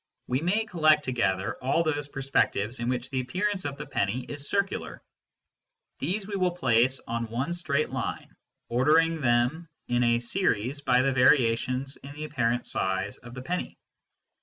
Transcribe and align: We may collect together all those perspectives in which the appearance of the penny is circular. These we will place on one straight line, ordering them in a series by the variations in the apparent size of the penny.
We 0.25 0.41
may 0.41 0.65
collect 0.65 1.05
together 1.05 1.57
all 1.61 1.83
those 1.83 2.07
perspectives 2.07 2.79
in 2.79 2.89
which 2.89 3.11
the 3.11 3.21
appearance 3.21 3.65
of 3.65 3.77
the 3.77 3.85
penny 3.85 4.25
is 4.27 4.49
circular. 4.49 5.03
These 5.99 6.25
we 6.25 6.35
will 6.35 6.55
place 6.57 6.99
on 7.07 7.29
one 7.29 7.53
straight 7.53 7.91
line, 7.91 8.35
ordering 8.67 9.21
them 9.21 9.69
in 9.87 10.01
a 10.03 10.17
series 10.17 10.81
by 10.81 11.03
the 11.03 11.11
variations 11.13 11.97
in 11.97 12.15
the 12.15 12.23
apparent 12.23 12.65
size 12.65 13.17
of 13.19 13.35
the 13.35 13.43
penny. 13.43 13.77